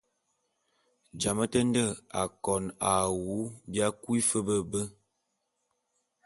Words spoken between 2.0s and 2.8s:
akon